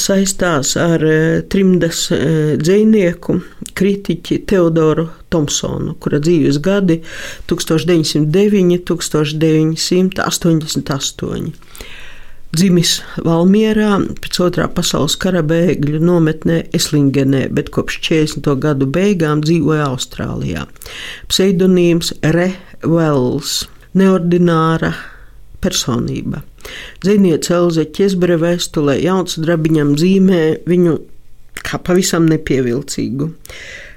saistās 0.00 0.76
ar 0.80 1.04
eh, 1.04 1.42
trimdas 1.50 2.10
eh, 2.14 2.56
dzinieku, 2.60 3.40
kritiķi 3.76 4.38
Teodoru 4.48 5.08
Thompsonu, 5.32 5.94
kura 6.00 6.18
dzīves 6.22 6.58
gadi 6.64 6.96
1909, 7.50 8.80
1988. 8.88 11.52
Dzimis 12.56 13.02
Valmjerā 13.20 13.98
pēc 14.22 14.38
otrā 14.40 14.64
pasaules 14.72 15.16
kara 15.20 15.42
bēgļu 15.44 15.98
nometnē 16.00 16.62
Eslingenē, 16.76 17.48
bet 17.52 17.68
kopš 17.74 17.98
40. 18.06 18.48
gadu 18.62 18.86
beigām 18.88 19.42
dzīvoja 19.44 19.90
Austrālijā. 19.90 20.64
Pseidonīms 21.28 22.14
Re 22.32 22.54
Wells, 22.86 23.66
neordināra 23.98 24.94
personība. 25.60 26.40
Ziniet, 27.06 27.50
Elze 27.50 27.86
Česbere 27.96 28.38
vēstulē 28.42 28.98
jauns 29.02 29.38
drabiņam 29.42 29.96
zīmē 30.00 30.42
viņu 30.68 30.98
kā 31.66 31.80
pavisam 31.82 32.28
nepievilcīgu. 32.30 33.32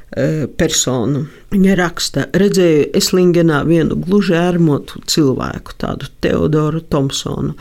E, 0.09 0.47
personu. 0.57 1.27
Viņa 1.53 1.75
raksta, 1.77 2.23
redzēju 2.41 2.87
Eslingenā 2.97 3.59
vienu 3.67 3.93
gluži 4.01 4.33
ērmotu 4.37 5.03
cilvēku, 5.09 5.75
tādu 5.81 6.09
Teodoru 6.25 6.81
Thompsonu. 6.81 7.53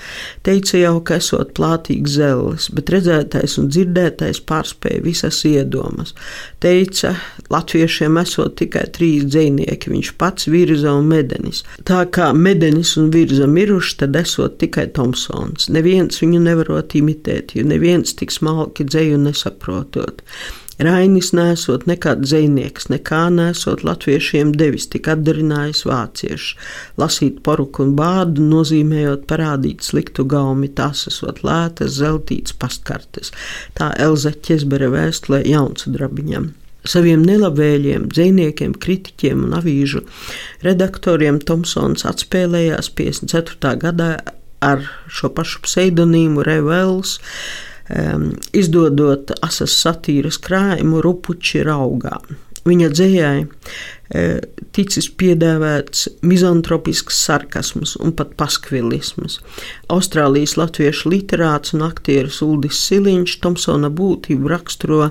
Teica 0.48 0.81
jau, 0.81 0.95
ka 1.05 1.19
esot 1.20 1.53
plātīgs 1.56 2.17
zelis, 2.17 2.70
bet 2.72 2.89
redzētais 2.93 3.59
un 3.61 3.69
dzirdētais 3.69 4.41
pārspēja 4.48 5.05
visas 5.05 5.43
iedomas. 5.48 6.15
Teica, 6.59 7.12
latviešiem 7.55 8.17
esot 8.19 8.56
tikai 8.59 8.89
trīs 8.97 9.28
dzinieki, 9.31 9.92
viņš 9.92 10.09
pats 10.19 10.48
virza 10.51 10.91
un 10.98 11.06
medenis. 11.06 11.62
Tā 11.87 12.00
kā 12.11 12.33
medenis 12.34 12.97
un 12.98 13.12
virza 13.15 13.47
miruši, 13.47 14.00
tad 14.00 14.19
esot 14.19 14.59
tikai 14.59 14.89
Thompsons. 14.97 15.69
Neviens 15.70 16.19
viņu 16.19 16.42
nevarot 16.42 16.97
imitēt, 16.98 17.55
jo 17.55 17.62
neviens 17.62 18.17
tik 18.19 18.34
smalki 18.34 18.89
dzēju 18.89 19.20
nesaprotot. 19.28 20.25
Rainis 20.78 21.33
nesot 21.34 21.89
nekāds 21.91 22.31
zvejnieks, 22.31 22.84
nekā 22.93 23.25
nesot 23.34 23.81
latviešiem 23.83 24.53
devis, 24.61 24.87
tik 24.93 25.09
atdarinājis 25.11 25.83
vācieši. 25.89 26.53
Lasīt 27.03 27.41
poruku 27.47 27.83
un 27.83 27.97
bādu 27.98 28.45
nozīmējot 28.47 29.27
parādīt 29.31 29.83
sliktu 29.83 30.22
gaumi, 30.31 30.70
tās 30.70 31.09
esot 31.11 31.43
lētas, 31.43 31.98
zeltītas 31.98 32.55
pastkartes. 32.62 33.34
Tā 33.75 33.91
Elza 34.06 34.31
Ķezbere 34.31 34.93
vēstulē 34.95 35.43
jaunsudrabiņam 35.50 36.53
saviem 36.87 37.23
nelabvēlīgiem 37.27 38.09
dziniekiem, 38.12 38.75
kritiķiem 38.79 39.47
un 39.48 39.57
avīžu 39.59 40.05
redaktoriem 40.67 41.41
Tomsons 41.43 42.07
atspēlējās 42.09 42.93
54. 42.98 43.75
gadā 43.83 44.11
ar 44.65 44.84
šo 45.11 45.31
pašu 45.34 45.62
pseidonīmu 45.67 46.43
Revels 46.47 47.19
um, 47.19 48.33
izdodot 48.56 49.33
asas 49.43 49.77
satīras 49.83 50.41
krājumu 50.43 51.03
Rupuči 51.05 51.62
raugā. 51.66 52.19
Viņa 52.69 52.89
dzējai 52.93 53.45
e, 53.45 54.22
ticis 54.77 55.06
piedāvāts 55.21 56.09
mizantropisks 56.27 57.21
sarkasms 57.25 57.95
un 58.03 58.12
pat 58.19 58.34
paskvilisms. 58.41 59.39
Austrālijas 59.95 60.56
latviešu 60.60 61.12
literāts 61.15 61.72
un 61.77 61.87
aktieris 61.87 62.43
Uldis 62.45 62.81
Siliņš 62.89 63.39
Tomsona 63.45 63.89
būtību 63.95 64.53
raksturo 64.53 65.10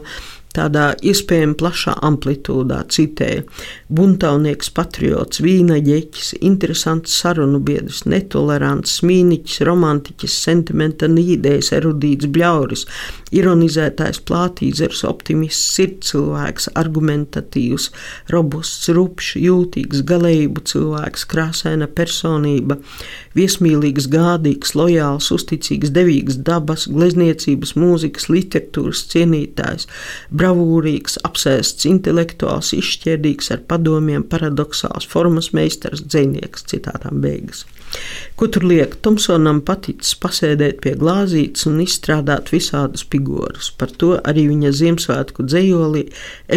tādā 0.57 0.87
iespējami 1.05 1.55
plašā 1.59 1.93
amplitūdā, 2.07 2.81
citēja: 2.93 3.45
Buntaunieks, 3.93 4.71
patriots, 4.75 5.41
vīna 5.43 5.79
ģeķis, 5.85 6.33
interesants 6.41 7.15
sarunu 7.21 7.61
biedrs, 7.63 8.03
netolerants, 8.09 8.99
mīniķis, 9.07 9.61
romantiķis, 9.67 10.39
sentimenta 10.47 11.09
nīdējs, 11.11 11.71
erudīts, 11.77 12.29
bļauris, 12.33 12.87
ironizētājs, 13.35 14.21
plātīzers, 14.27 15.03
optimists, 15.07 15.75
sirdscilvēks, 15.77 16.69
argumentatīvs, 16.79 17.89
robusts, 18.33 18.89
rupšs, 18.95 19.35
jūtīgs, 19.43 20.03
galējību 20.07 20.63
cilvēks, 20.71 21.25
krāsaina 21.31 21.89
personība, 21.91 22.79
viesmīlīgs, 23.37 24.09
gādīgs, 24.11 24.73
lojāls, 24.77 25.29
uzticīgs, 25.35 25.91
devīgs, 25.93 26.39
dabas, 26.47 26.87
glezniecības, 26.91 27.75
mūzikas, 27.79 28.29
literatūras 28.33 29.03
cienītājs, 29.11 29.87
bravūrīgs, 30.47 31.17
apsēsts, 31.27 31.87
intelektuāls, 31.89 32.71
izšķērdīgs, 32.77 33.51
ar 33.51 33.63
padomiem, 33.67 34.23
paradoxāls, 34.23 35.07
formas 35.07 35.51
meistars, 35.53 36.03
dzinieks, 36.07 36.65
citātām 36.71 37.21
beigas. 37.21 37.65
Ko 38.35 38.47
tur 38.51 38.65
liek? 38.67 38.97
Tomsonam 39.01 39.61
paticis 39.65 40.15
pasēdēt 40.19 40.81
pie 40.83 40.95
glāzītes 40.99 41.67
un 41.69 41.79
izstrādāt 41.83 42.51
visādus 42.51 43.05
figūrus. 43.07 43.71
Par 43.79 43.91
to 43.91 44.17
arī 44.27 44.47
viņa 44.51 44.73
Ziemassvētku 44.75 45.47
dzējoli, 45.47 46.05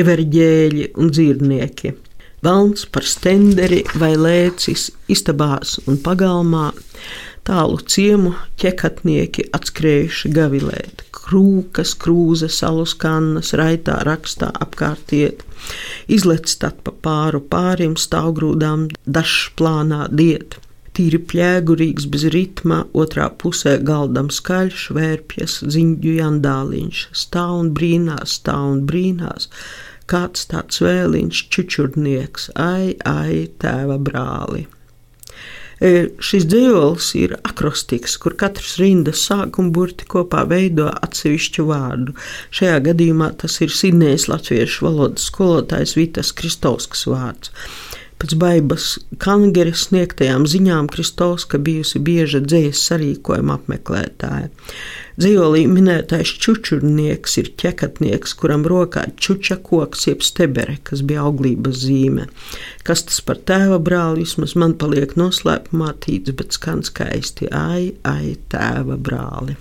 everģēļi 0.02 0.92
un 0.98 1.10
dzīvnieki. 1.14 1.94
Valns 2.40 2.86
par 2.88 3.04
stenderi 3.04 3.82
vai 4.00 4.14
lēcis 4.16 4.88
istabās 5.12 5.76
un 5.86 5.98
pagalmā, 6.00 6.70
tālu 7.48 7.80
ciemu 7.88 8.34
ķekatnieki 8.60 9.48
atskrējuši 9.56 10.30
gavilēt, 10.36 11.04
krūkas, 11.14 11.94
krūze, 12.00 12.50
salus 12.52 12.94
kannas, 12.98 13.52
raitā 13.58 14.00
rakstā 14.06 14.50
apkārtiet, 14.64 15.44
izlec 16.10 16.50
tad 16.62 16.80
pa 16.84 16.94
pāru 17.04 17.42
pārim 17.52 17.96
stāvgrūdām 18.00 18.88
dažs 19.06 19.50
plānā 19.58 20.06
diet. 20.10 20.58
Tīri 20.96 21.20
plēgurīgs, 21.30 22.08
bez 22.10 22.24
ritma, 22.34 22.80
otrā 22.98 23.28
pusē 23.40 23.76
galdam 23.86 24.26
skaļš, 24.34 24.88
vērpjas, 24.96 25.60
ziņģu 25.76 26.16
jandāliņš, 26.16 27.04
stāv 27.22 27.54
un 27.60 27.70
brīnās, 27.76 28.34
stāv 28.40 28.66
un 28.72 28.82
brīnās, 28.90 29.46
kāds 30.10 30.50
tāds 30.50 30.82
vēliņš, 30.82 31.44
čučurnieks, 31.54 32.50
ai, 32.58 32.98
ai, 33.06 33.46
tēva 33.62 34.00
brāli. 34.02 34.66
E, 35.80 36.10
šis 36.20 36.44
dzīslis 36.44 37.06
ir 37.16 37.36
akrostiks, 37.40 38.18
kur 38.20 38.34
katrs 38.40 38.74
rindas 38.80 39.22
sākuma 39.24 39.72
burti 39.72 40.04
kopā 40.12 40.42
veido 40.50 40.90
atsevišķu 40.92 41.64
vārdu. 41.70 42.16
Šajā 42.52 42.82
gadījumā 42.90 43.30
tas 43.40 43.56
ir 43.64 43.72
Sidnejas 43.72 44.28
latviešu 44.28 44.84
valodas 44.90 45.30
skolotājs 45.32 45.96
Vitas 45.96 46.34
Kristovskas 46.36 47.06
vārds. 47.08 47.54
Pēc 48.20 48.34
Baibas 48.36 48.86
Kangeres 49.22 49.86
sniegtajām 49.86 50.42
ziņām 50.44 50.90
Kristovska 50.92 51.56
bijusi 51.64 52.02
bieža 52.04 52.42
dzējas 52.44 52.82
sarīkojuma 52.90 53.54
apmeklētāja. 53.56 54.50
Dzīvolī 55.20 55.62
minētais 55.68 56.34
čučurnieks 56.42 57.38
ir 57.40 57.48
ķekatnieks, 57.62 58.36
kuram 58.36 58.66
rokā 58.68 59.06
čuča 59.16 59.56
koks 59.64 60.04
jeb 60.10 60.24
stebere, 60.26 60.76
kas 60.84 61.00
bija 61.00 61.24
auglības 61.30 61.80
zīme. 61.86 62.28
Kas 62.84 63.06
tas 63.08 63.24
par 63.24 63.40
tēva 63.48 63.80
brāli, 63.80 64.26
vismaz 64.28 64.52
man 64.52 64.76
paliek 64.80 65.16
noslēpumā 65.16 65.94
tīts, 66.04 66.36
bet 66.36 66.60
skan 66.60 66.84
skaisti 66.84 67.48
ai, 67.56 67.94
ai, 68.04 68.36
tēva 68.52 69.00
brāli. 69.00 69.56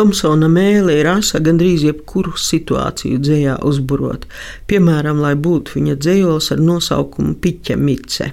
Tomsona 0.00 0.48
mēlē 0.48 0.94
ir 0.96 1.08
asa 1.10 1.42
gandrīz 1.44 1.82
jebkuru 1.84 2.30
situāciju 2.40 3.18
dzējā 3.20 3.58
uzburot, 3.68 4.22
piemēram, 4.70 5.18
lai 5.20 5.34
būtu 5.36 5.74
viņa 5.76 5.96
dzējos 6.00 6.48
ar 6.54 6.62
nosaukumu 6.64 7.34
Piķa 7.44 7.76
Mice. 7.76 8.30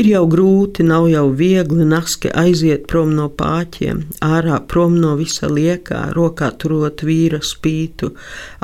Ir 0.00 0.08
jau 0.08 0.22
grūti, 0.32 0.86
nav 0.88 1.10
jau 1.12 1.26
viegli 1.36 1.84
naski 1.84 2.32
aiziet 2.32 2.88
prom 2.88 3.12
no 3.12 3.28
pāķiem, 3.28 4.06
ārā 4.24 4.56
prom 4.72 4.96
no 5.02 5.12
visa 5.20 5.52
liekā, 5.52 6.00
rokā 6.16 6.48
turot 6.56 7.04
vīra 7.04 7.44
spītu, 7.44 8.14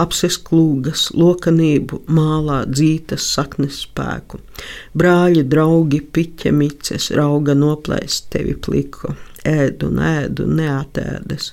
apses 0.00 0.40
klūgas, 0.40 1.10
lokanību, 1.12 2.06
mālā 2.08 2.62
dzītas 2.72 3.28
saknes 3.36 3.84
spēku. 3.84 4.40
Brāļi, 4.96 5.44
draugi, 5.52 6.00
piķa 6.00 6.56
mices, 6.64 7.12
rauga 7.12 7.52
noplēst 7.52 8.32
tevi 8.32 8.56
pliku 8.56 9.12
ēdu 9.48 9.90
un 9.90 10.00
ēdu, 10.04 10.46
neatēdas. 10.58 11.52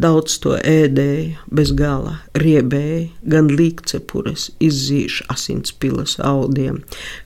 Daudz 0.00 0.38
to 0.42 0.54
ēdēja, 0.56 1.42
bez 1.52 1.72
gala, 1.76 2.18
riebēja, 2.38 3.08
gan 3.28 3.50
līkcepures 3.52 4.50
izzīš 4.62 5.22
asinspilas 5.32 6.16
audiem. 6.20 6.80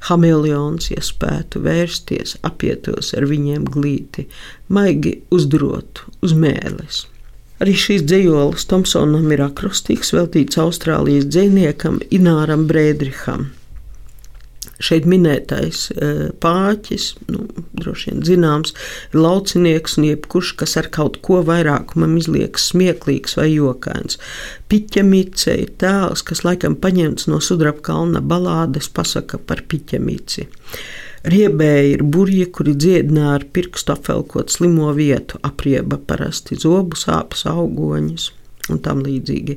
Hameleons, 0.09 0.91
ja 0.93 1.05
spētu 1.05 1.63
vērsties, 1.67 2.39
apietos 2.47 3.15
ar 3.19 3.29
viņiem 3.31 3.69
glīti, 3.71 4.27
maigi 4.69 5.21
uzdrotu 5.35 6.11
uz 6.25 6.35
mēles. 6.35 7.07
Arī 7.61 7.75
šīs 7.77 8.07
dzīslis 8.09 8.65
Tomsonam 8.71 9.27
ir 9.35 9.43
akrostīgs, 9.45 10.15
veltīts 10.17 10.57
Austrālijas 10.63 11.29
dziniekam 11.29 12.01
Ināram 12.09 12.65
Brēdriham. 12.71 13.51
Šeit 14.81 15.05
minētais 15.09 15.83
e, 15.93 16.11
pāķis, 16.41 17.11
nu, 17.29 17.45
droši 17.77 18.11
vien 18.11 18.25
zināms, 18.25 18.73
ir 19.13 19.21
laucinieks 19.21 19.99
un 20.01 20.09
jebkurš, 20.09 20.55
kas 20.63 20.79
ar 20.81 20.89
kaut 20.95 21.21
ko 21.27 21.43
vairākumam 21.47 22.17
izliekas 22.21 22.71
smieklīgs 22.73 23.37
vai 23.37 23.51
jokains. 23.53 24.17
Piķemice 24.73 25.59
ir 25.67 25.75
tēls, 25.83 26.25
kas 26.27 26.45
laikam 26.47 26.79
paņemts 26.81 27.29
no 27.29 27.43
sudraba 27.45 27.85
kalna 27.91 28.25
balādes, 28.25 28.89
pasaka 28.89 29.39
par 29.39 29.67
piķemici. 29.69 30.49
Riebēji 31.31 31.95
ir 31.99 32.03
burji, 32.09 32.47
kuri 32.49 32.73
dziedināja 32.81 33.37
ar 33.37 33.49
pirkstu 33.53 33.93
apvelkot 33.93 34.53
slimo 34.53 34.89
vietu, 34.97 35.37
aprieba 35.45 36.01
parasti 36.01 36.57
zobu 36.57 36.97
sāpes 36.97 37.45
augoņus 37.51 38.31
un 38.73 38.81
tam 38.85 39.03
līdzīgi. 39.05 39.57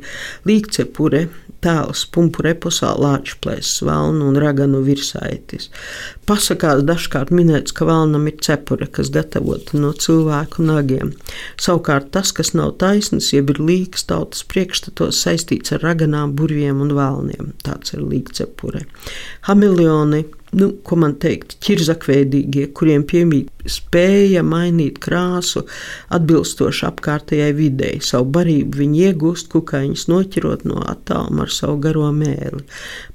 Līgcepure, 0.50 1.27
tēls, 1.63 2.04
pumpure 2.13 2.54
posā, 2.60 2.92
lāčplēs, 3.00 3.77
valnu 3.88 4.27
un 4.31 4.39
raganu 4.42 4.81
virsaitis. 4.83 5.69
Pasakās 6.27 6.83
dažkārt 6.88 7.31
minēts, 7.36 7.75
ka 7.75 7.88
valnam 7.88 8.27
ir 8.31 8.38
cepure, 8.44 8.88
kas 8.92 9.12
gatavota 9.13 9.80
no 9.80 9.94
cilvēku 9.95 10.65
nagiem. 10.68 11.13
Savukārt 11.62 12.12
tas, 12.15 12.33
kas 12.36 12.54
nav 12.57 12.75
taisns, 12.83 13.31
jeb 13.36 13.54
ir 13.54 13.63
līgs 13.63 14.07
tautas 14.10 14.44
priekšstatos 14.51 15.24
saistīts 15.24 15.75
ar 15.75 15.83
raganām, 15.88 16.36
burviem 16.38 16.83
un 16.83 16.95
valniem. 16.98 17.54
Tāds 17.63 17.95
ir 17.95 18.04
līgcepure. 18.04 18.86
Hamilioni 19.50 20.25
nu, 20.57 20.69
ko 20.85 20.97
man 21.01 21.15
teikt, 21.21 21.57
ķirzakveidīgie, 21.63 22.67
kuriem 22.77 23.05
piemīt 23.09 23.50
spēja 23.69 24.44
mainīt 24.45 25.00
krāsu 25.03 25.63
atbilstoši 26.13 26.85
apkārtējai 26.89 27.51
videi. 27.57 28.00
Savu 28.03 28.29
barību 28.38 28.81
viņi 28.83 29.03
iegūst 29.09 29.51
kukaiņus 29.53 30.07
noķerot 30.11 30.65
no 30.69 30.83
attāluma 30.94 31.47
ar 31.47 31.53
savu 31.53 31.79
garo 31.83 32.09
mēli. 32.15 32.63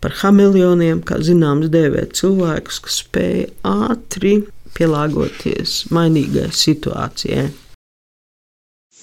Par 0.02 0.16
hameleoniem, 0.22 1.02
kā 1.06 1.20
zināms, 1.24 1.70
dēvē 1.74 2.08
cilvēkus, 2.18 2.82
kas 2.86 3.00
spēja 3.04 3.48
ātri 3.68 4.38
pielāgoties 4.78 5.84
mainīgai 5.94 6.50
situācijai. 6.54 7.48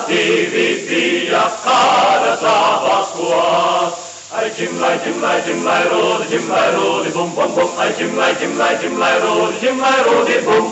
bija, 0.08 0.50
divi 0.52 0.68
bija, 0.90 1.44
kāda 1.64 2.38
savas 2.42 3.14
kos. 3.18 4.02
Ai, 4.34 4.48
ģim, 4.58 4.80
lai, 4.82 4.96
ģim, 5.04 5.20
lai, 5.22 5.36
ģim, 5.46 5.60
lai, 5.66 5.82
rūdi, 5.92 6.30
ģim, 6.32 6.48
lai, 6.50 6.66
rūdi, 6.74 7.12
bum, 7.14 7.36
bum, 7.36 7.54
bum, 7.54 7.76
ai, 7.78 7.92
ģim, 8.00 8.16
lai, 8.18 8.32
ģim, 8.42 8.58
lai, 8.58 8.72
ģim, 8.82 8.98
lai, 8.98 9.14
rūdi, 9.22 9.60
ģim, 9.62 9.84
lai, 9.84 9.98
rūdi, 10.08 10.40
bum. 10.48 10.72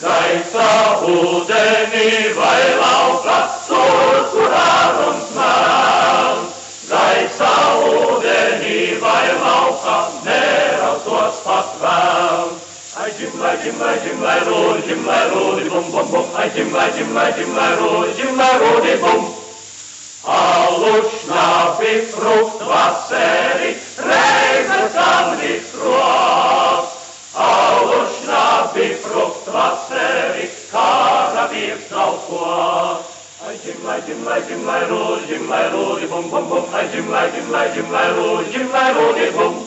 Gaisa 0.00 0.68
ūdenī 1.08 2.08
vai 2.38 2.62
lauka, 2.80 3.38
sur, 3.68 4.18
kur 4.32 4.56
ārums 4.58 5.30
mēls. 5.36 6.58
Gaisa 6.88 7.54
ūdenī 7.92 8.98
vai 9.04 9.24
lauka, 9.44 10.02
nerautos 10.26 11.40
pat 11.46 11.74
bum. 19.02 19.26
Alušņāpi, 20.34 21.90
frukt, 22.14 22.62
vaseri, 22.64 23.74
reize 24.08 24.78
samni 24.94 25.58
krop. 25.74 26.94
Alušņāpi, 27.44 28.88
frukt, 29.04 29.52
vaseri, 29.52 30.48
kāda 30.72 31.44
vīrs 31.52 31.84
nav 31.92 32.16
ko. 32.24 32.48
Ai, 33.44 33.54
ģim, 33.66 33.84
lai, 33.84 34.00
ģim, 34.08 34.24
lai, 34.24 34.40
ģim, 34.48 34.64
lai, 34.64 34.80
rūdi, 34.88 35.28
ģim, 35.34 35.46
lai, 35.52 35.64
rūdi, 35.76 36.08
bum, 36.08 36.32
bum, 36.32 36.48
bum, 36.48 36.72
ai, 36.72 36.88
ģim, 36.96 37.12
lai, 37.12 37.28
ģim, 37.36 37.52
lai, 37.52 37.68
ģim, 37.76 37.92
lai, 37.92 38.08
rūdi, 38.16 38.52
ģim, 38.56 38.72
lai, 38.72 38.90
rūdi, 38.96 39.32
bum. 39.36 39.64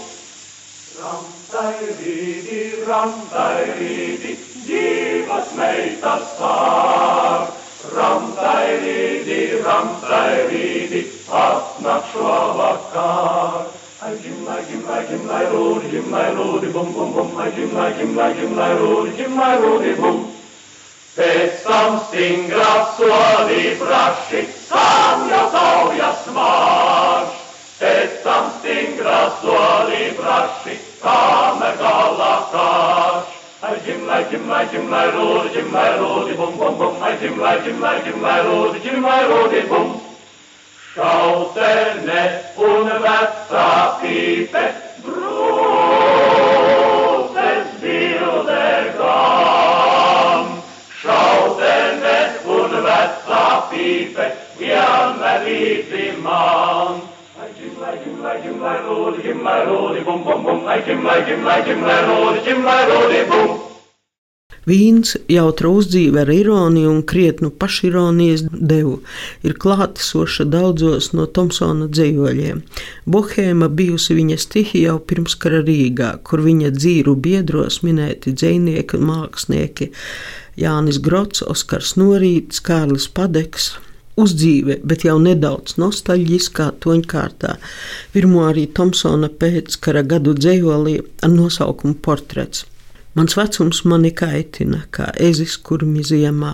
Ram. 1.01 1.37
Ramtairīdi, 1.47 2.83
ramtairīdi, 2.83 4.33
dzīvas 4.65 5.53
meitas 5.55 6.33
sār. 6.35 7.45
Ramtairīdi, 7.95 9.37
ramtairīdi, 9.63 11.01
atnāk 11.31 12.11
šo 12.11 12.33
vakar. 12.59 13.71
Ai, 14.03 14.11
gimlai, 14.25 14.59
gimlai, 14.67 14.99
gimlai, 15.07 15.41
rūdi, 15.53 15.93
gimlai, 15.95 16.27
rūdi, 16.35 16.73
bum, 16.75 16.91
bum, 16.97 17.15
bum, 17.15 17.31
ai, 17.39 17.49
gimlai, 17.55 17.93
gimlai, 18.01 18.29
gimlai, 18.41 18.69
rūdi, 18.83 19.15
gimlai, 19.21 19.53
rūdi, 19.63 19.95
bum. 20.03 20.21
Pēc 21.15 21.63
tam 21.63 22.01
stingrā 22.09 22.73
solī 22.99 23.71
braši, 23.79 24.47
sam 24.67 25.29
jau 25.31 25.47
Ai, 34.17 34.23
ģim, 34.31 34.47
lai, 34.49 34.65
ģim, 34.65 34.85
lai, 34.89 35.05
ģim, 35.13 35.13
lai, 35.13 35.13
rūdi, 35.13 35.49
ģim, 35.53 35.67
lai, 35.77 35.89
rūdi, 35.99 36.33
bum, 36.39 36.53
bum, 36.57 36.77
bum, 36.79 36.95
ai, 37.05 37.11
ģim, 37.21 37.35
lai, 37.37 37.51
ģim, 37.61 37.77
lai, 37.83 38.01
ģim, 38.01 38.17
lai, 38.23 38.37
rūdi, 38.47 38.79
ģim, 38.81 39.03
lai, 39.05 39.17
rūdi, 39.29 39.59
bum. 39.69 39.91
Šautene 40.95 42.23
un 42.65 42.89
vecā 43.03 43.67
pīpe, 43.99 44.63
brūces 45.05 46.07
bildegām. 47.83 48.89
Šautene 51.03 52.17
un 52.57 52.73
vecā 52.87 53.45
pīpe, 53.69 54.25
vienmēr 54.63 55.45
līdzi 55.45 56.09
man. 56.25 57.05
Vīns 64.67 65.13
jautra 65.31 65.69
uzdzīve 65.71 66.25
ar 66.25 66.31
ironiju 66.33 66.89
un 66.91 66.99
krietnu 67.07 67.53
pašironijas 67.55 68.43
devu 68.51 68.97
ir 69.47 69.55
klātesoša 69.63 70.43
daudzos 70.51 71.13
no 71.15 71.23
Tomsona 71.37 71.87
dzējoļiem. 71.87 72.59
Bohēma 73.07 73.71
bijusi 73.79 74.17
viņa 74.19 74.37
stihija 74.43 74.91
jau 74.91 74.99
pirms 74.99 75.37
kara 75.39 75.63
Rīgā, 75.63 76.11
kur 76.27 76.43
viņa 76.43 76.73
dzīru 76.75 77.15
biedros 77.15 77.79
minēti 77.87 78.35
dzēnieki 78.35 78.99
un 78.99 79.07
mākslinieki 79.13 79.91
Jānis 80.59 80.99
Grots, 80.99 81.45
Oskars 81.47 81.95
Norīts, 81.95 82.59
Kārlis 82.59 83.07
Padeks, 83.07 83.75
uzdzīve, 84.19 84.81
bet 84.83 85.05
jau 85.07 85.15
nedaudz 85.21 85.77
nostalģiskā 85.81 86.71
toņkārtā. 86.83 87.55
Pirmo 88.11 88.47
arī 88.49 88.67
Tomsona 88.67 89.29
pēckara 89.29 90.03
gadu 90.03 90.35
dzējolī 90.35 90.97
ar 91.23 91.31
nosaukumu 91.31 92.01
Portrets. 92.03 92.65
Mans 93.17 93.33
vecums 93.33 93.79
mani 93.89 94.11
kaitina, 94.13 94.83
kā 94.93 95.07
ezis 95.17 95.55
kurmi 95.65 96.03
ziemā, 96.05 96.51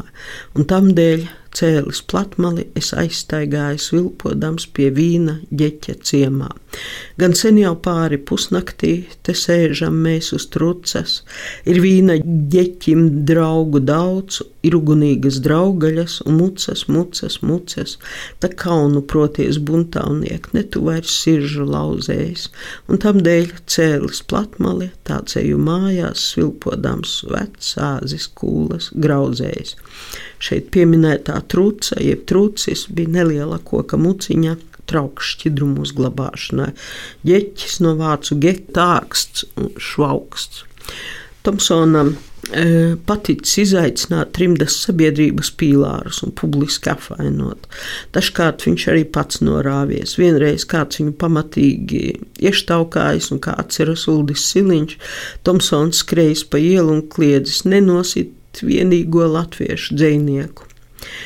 un 0.55 0.67
tam 0.69 0.93
dēļ 0.95 1.25
cēlis 1.57 2.01
platmali, 2.09 2.67
es 2.79 2.91
aizstaigāju 2.97 3.81
svilpodams 3.81 4.67
pie 4.75 4.89
vīna 4.93 5.39
ģeķa 5.53 5.95
ciemā. 6.05 6.49
Gan 7.21 7.35
sen 7.37 7.59
jau 7.61 7.75
pāri 7.85 8.17
pusnaktī 8.17 8.93
te 9.25 9.35
sēžam 9.37 9.99
mēs 10.05 10.31
uz 10.33 10.47
trucas, 10.53 11.19
ir 11.69 11.81
vīna 11.83 12.17
ģeķim 12.23 13.03
draugu 13.29 13.83
daudz, 13.83 14.41
ir 14.65 14.77
ugunīgas 14.79 15.37
draugaļas 15.45 16.21
un 16.25 16.39
mucas, 16.39 16.85
mucas, 16.87 17.37
mucas, 17.45 17.97
tā 18.41 18.49
kaunu 18.63 19.03
proties 19.13 19.59
buntāvniek, 19.61 20.49
ne 20.55 20.63
tu 20.63 20.85
vairs 20.87 21.13
siržu 21.23 21.67
lauzējis, 21.69 22.47
un 22.89 23.01
tam 23.03 23.21
dēļ 23.25 23.53
cēlis 23.69 24.23
platmali, 24.29 24.89
tāds 25.07 25.37
eju 25.39 25.61
mājās, 25.61 26.31
svilpodams 26.33 27.19
vecs 27.29 27.75
āzis 27.93 28.29
kūlas 28.39 28.89
grauzējis. 28.97 29.77
Šeit 30.43 30.69
pieminētā 30.75 31.37
trūce, 31.51 31.97
jeb 32.03 32.25
trūcis, 32.27 32.87
bija 32.91 33.19
neliela 33.21 33.61
koka 33.63 33.99
muciņa. 33.99 34.59
Trauks 34.83 35.29
šķidrumu 35.37 35.85
uzglabāšanai, 35.85 36.73
ģeķis 37.23 37.77
no 37.85 37.93
vācu 37.95 38.35
getāksts 38.43 39.45
un 39.55 39.69
švauksts. 39.79 40.65
Tomsonam 41.47 42.09
e, 42.11 42.65
paticis 43.07 43.55
izaicināt 43.63 44.33
trimdas 44.35 44.75
sabiedrības 44.83 45.53
pīlārus 45.59 46.19
un 46.27 46.35
publiski 46.35 46.91
apvainot. 46.91 47.67
Dažkārt 48.15 48.67
viņš 48.67 48.87
arī 48.91 49.07
pats 49.15 49.39
norāvies. 49.43 50.17
Vienreiz 50.19 50.67
kāds 50.67 50.99
viņu 50.99 51.15
pamatīgi 51.23 52.03
ieštaukājis, 52.43 53.31
un 53.31 53.43
kā 53.43 53.55
atceras 53.63 54.03
Uldis 54.11 54.43
Siliņš, 54.51 54.99
Tomsons 55.47 56.03
skrējis 56.03 56.43
pa 56.51 56.59
ielu 56.59 56.99
un 56.99 57.05
kliedzis 57.07 57.63
nenosit 57.67 58.35
vienīgo 58.61 59.25
latviešu 59.33 59.97
dzinieku. 59.97 60.69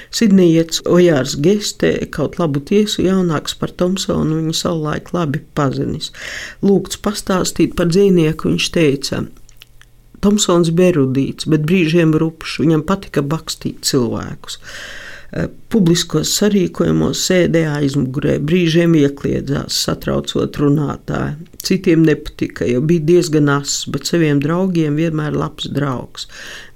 Sidnijets 0.10 0.82
Ojārs 0.90 1.36
Gestē 1.44 1.92
kaut 2.14 2.40
labu 2.42 2.62
tiesu 2.64 3.04
jaunāks 3.06 3.54
par 3.60 3.74
Tomsonu 3.78 4.40
viņu 4.40 4.56
savulaik 4.58 5.12
labi 5.14 5.44
pazinis. 5.58 6.12
Lūgts 6.66 7.00
pastāstīt 7.04 7.76
par 7.78 7.92
dzīvnieku, 7.92 8.54
viņš 8.54 8.70
teica. 8.74 9.26
Tomsons 10.24 10.72
bija 10.74 10.96
erudīts, 10.96 11.46
bet 11.50 11.68
brīžiem 11.70 12.16
rupšs, 12.18 12.58
viņam 12.64 12.86
patika 12.90 13.22
bakstīt 13.22 13.86
cilvēkus. 13.86 14.58
Eh, 15.36 15.50
publiskos 15.68 16.30
sarīkojumos 16.38 17.20
sēdēja 17.28 17.74
aizmugurē, 17.82 18.38
brīžiem 18.48 18.94
iekļiedzās, 18.96 19.76
satraucot 19.84 20.56
runātāju. 20.62 21.50
Citiem 21.68 22.06
nepatika, 22.08 22.64
jo 22.64 22.80
bija 22.88 23.04
diezgan 23.10 23.52
ass, 23.52 23.82
bet 23.92 24.08
saviem 24.08 24.40
draugiem 24.40 24.96
vienmēr 24.96 25.36
labs 25.36 25.68
draugs. 25.76 26.30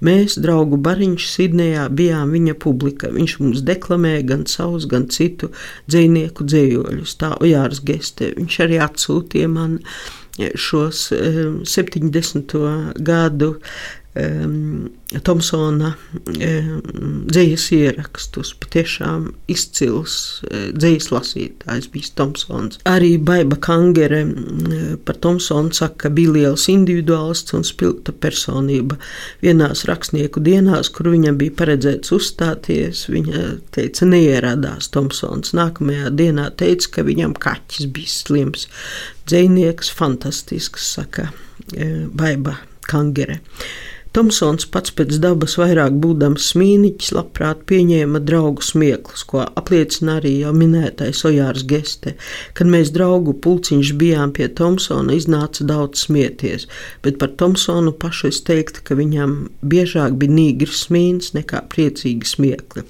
Mēs, 0.04 0.36
draugu 0.44 0.76
bariņš, 0.84 1.30
Sidnejā 1.32 1.86
bijām 1.96 2.36
viņa 2.36 2.58
publika. 2.60 3.08
Viņš 3.14 3.38
mums 3.40 3.64
deklamēja 3.64 4.26
gan 4.34 4.44
savus, 4.44 4.84
gan 4.84 5.08
citu 5.08 5.48
dzinieku 5.88 6.44
dzējoļus. 6.44 7.16
Tā 7.22 7.38
Ojārs 7.40 7.80
Geste, 7.88 8.34
viņš 8.36 8.58
arī 8.66 8.82
atsūtīja 8.84 9.48
man 9.48 9.80
šos 10.36 11.08
70. 11.64 12.54
Eh, 12.60 12.92
gadu 13.00 13.54
Tomsona 15.24 15.94
um, 15.96 16.80
dzīslas 17.32 17.64
ierakstus. 17.72 18.50
Patiešām 18.60 19.30
izcils 19.48 20.14
uh, 20.44 20.66
dzīslas 20.76 21.12
lasītājs 21.14 21.86
bija 21.92 22.10
Tomsons. 22.20 22.80
Arī 22.88 23.14
Baiba 23.16 23.56
Kangere 23.56 24.20
um, 24.26 24.98
par 25.06 25.16
Tomsonu 25.24 25.72
saka, 25.76 25.96
ka 26.04 26.10
bija 26.12 26.34
liels 26.36 26.66
individuālists 26.72 27.56
un 27.56 27.64
spilgta 27.64 28.12
personība. 28.12 28.98
Vienās 29.44 29.86
rakstnieku 29.88 30.42
dienās, 30.44 30.92
kur 30.92 31.08
viņam 31.12 31.38
bija 31.40 31.56
paredzēts 31.62 32.12
uzstāties, 32.12 33.06
viņa 33.12 33.46
teica, 33.72 34.10
neieradās 34.12 34.90
Tomsons. 34.92 35.54
Nākamajā 35.56 36.12
dienā 36.18 36.50
teica, 36.60 36.98
ka 36.98 37.06
viņam 37.08 37.32
kaķis 37.40 37.88
bija 37.96 38.12
slims. 38.12 38.68
Dzēnieks 39.24 39.88
fantastisks, 39.96 40.92
saka 40.98 41.30
uh, 41.30 42.04
Baiba 42.12 42.58
Kangere. 42.88 43.40
Tomsons 44.12 44.66
pats 44.68 44.92
pēc 44.92 45.16
dabas 45.24 45.54
vairāk 45.56 45.94
būdams 46.02 46.50
smīniķis, 46.52 47.14
labprāt 47.16 47.62
pieņēma 47.70 48.20
draugu 48.28 48.64
smieklus, 48.66 49.22
ko 49.24 49.46
apliecina 49.46 50.18
arī 50.20 50.34
jau 50.42 50.50
minētais 50.52 51.22
Ojārs 51.28 51.64
Geste. 51.70 52.12
Kad 52.52 52.68
mēs 52.74 52.92
draugu 52.92 53.32
pulciņš 53.46 53.94
bijām 54.02 54.34
pie 54.36 54.50
Tomsona, 54.52 55.16
iznāca 55.16 55.64
daudz 55.64 56.04
smieties, 56.04 56.68
bet 57.06 57.16
par 57.22 57.32
Tomsonu 57.40 57.94
pašu 58.04 58.28
es 58.28 58.42
teiktu, 58.44 58.84
ka 58.84 58.98
viņam 59.00 59.38
biežāk 59.64 60.20
bija 60.20 60.36
nīgrs 60.36 60.84
smīns 60.90 61.32
nekā 61.38 61.64
priecīgi 61.72 62.28
smiekli. 62.34 62.84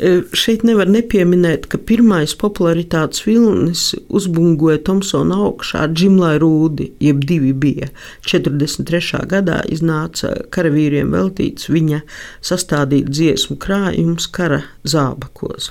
E, 0.00 0.10
šeit 0.32 0.62
nevar 0.64 0.88
nepieminēt, 0.88 1.66
ka 1.68 1.76
pirmais 1.84 2.32
popularitātes 2.40 3.20
vilnis 3.26 3.90
uzbungoja 4.08 4.78
Tomsona 4.86 5.36
augšā 5.44 5.82
Džimlai 5.92 6.38
Rūdi, 6.40 6.86
jeb 7.04 7.20
divi 7.28 7.52
bija. 7.52 7.90
43. 8.24 9.20
gadā 9.28 9.58
iznāca 9.68 10.32
karavīriem 10.56 11.12
veltīts 11.12 11.68
viņa 11.68 12.00
sastādīt 12.40 13.10
dziesmu 13.12 13.58
krājums 13.60 14.30
kara 14.32 14.62
zābakos. 14.88 15.68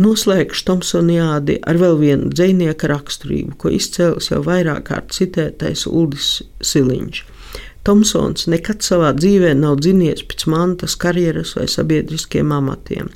Noslēgšu 0.00 0.64
Tomsoniādi 0.70 1.58
ar 1.68 1.76
vēl 1.76 1.98
vienu 2.00 2.30
dzinieka 2.32 2.88
raksturību, 2.88 3.58
ko 3.60 3.74
izcēlis 3.76 4.30
jau 4.32 4.40
vairāk 4.46 4.86
kārt 4.88 5.12
citētais 5.18 5.84
Uldis 5.90 6.38
Siliņš. 6.64 7.24
Tomsons 7.86 8.44
nekad 8.52 8.84
savā 8.84 9.14
dzīvē 9.16 9.54
nav 9.56 9.78
dzinies 9.80 10.20
pēc 10.28 10.44
mantas, 10.52 10.96
karjeras 11.00 11.54
vai 11.56 11.64
sabiedriskiem 11.70 12.52
amatiem. 12.52 13.08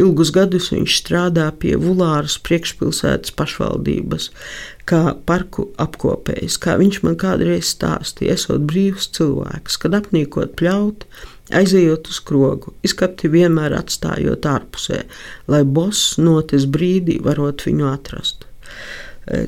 Ilgus 0.00 0.32
gadus 0.34 0.72
viņš 0.74 0.96
strādā 0.98 1.46
pie 1.62 1.76
Vulāras 1.78 2.34
priekšpilsētas 2.42 3.36
pašvaldības, 3.38 4.30
kā 4.90 5.14
parku 5.28 5.68
apkopējs, 5.78 6.58
kā 6.58 6.74
viņš 6.80 7.02
man 7.06 7.14
kādreiz 7.20 7.70
stāstīja, 7.70 8.34
esot 8.34 8.66
brīvs 8.66 9.12
cilvēks, 9.14 9.78
kad 9.78 9.94
apnīkot 10.00 10.56
pļaut, 10.58 11.06
aizejot 11.54 12.10
uz 12.10 12.18
krogu, 12.26 12.74
izkapti 12.86 13.30
vienmēr 13.30 13.76
atstājot 13.78 14.46
ārpusē, 14.50 15.04
lai 15.50 15.62
boss 15.62 16.16
notis 16.18 16.66
brīdī 16.66 17.20
varot 17.22 17.62
viņu 17.66 17.86
atrast. 17.92 18.46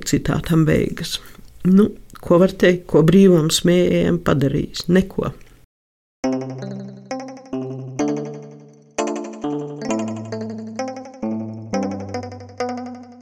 Citātam 0.07 0.63
beigas. 0.69 1.19
Nu, 1.67 1.89
Ko 2.23 2.39
var 2.39 2.53
teikt, 2.55 2.85
ko 2.91 3.01
brīvam 3.03 3.49
smējējam 3.51 4.21
padarījis? 4.23 4.87
Neko. 4.95 5.33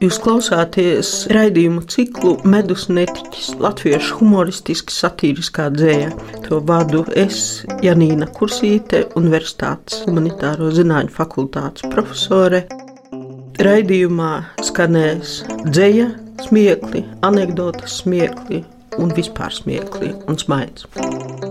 Jūs 0.00 0.16
klausāties 0.21 1.09
raidījumu 1.33 1.83
ciklu 1.92 2.35
Medus 2.49 2.87
netiķis, 2.92 3.50
latviešu 3.61 4.19
humoristiski 4.21 4.92
satiriskā 4.97 5.71
dzēja. 5.75 6.09
To 6.47 6.61
vadu 6.64 7.02
es, 7.16 7.62
Janīna 7.85 8.28
Kursīte, 8.37 9.07
Universitātes 9.21 10.02
humanitāro 10.07 10.69
zināņu 10.76 11.12
fakultātes 11.16 11.88
profesore. 11.92 12.66
Raidījumā 13.61 14.35
skanēs 14.64 15.40
dzēja, 15.69 16.11
smiekli, 16.49 17.04
anekdotas 17.28 18.00
smiekli, 18.91 19.03
un 19.05 19.13
vispār 19.15 19.55
smieklīgi 19.55 20.27
un 20.27 20.39
smaids. 20.39 21.50